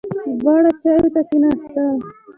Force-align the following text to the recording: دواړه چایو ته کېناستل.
دواړه 0.39 0.71
چایو 0.81 1.07
ته 1.15 1.21
کېناستل. 1.29 1.97